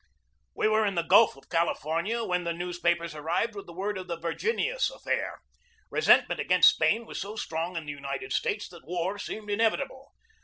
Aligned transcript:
We 0.55 0.67
were 0.67 0.83
in 0.83 0.95
the 0.95 1.03
Gulf 1.03 1.37
of 1.37 1.47
California 1.51 2.23
when 2.23 2.43
the 2.43 2.53
news 2.55 2.79
papers 2.79 3.13
arrived 3.13 3.53
with 3.53 3.69
word 3.69 3.99
of 3.99 4.07
the 4.07 4.17
Virginius 4.17 4.89
affair. 4.89 5.37
Resentment 5.91 6.39
against 6.39 6.69
Spain 6.73 7.05
was 7.05 7.21
so 7.21 7.35
strong 7.35 7.75
in 7.75 7.85
the 7.85 7.91
United 7.91 8.33
States 8.33 8.67
that 8.69 8.83
war 8.87 9.19
seemed 9.19 9.51
inevitable. 9.51 10.11